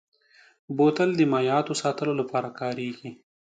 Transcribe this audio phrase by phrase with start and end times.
[0.75, 3.09] بوتل د مایعاتو ساتلو لپاره کارېږي.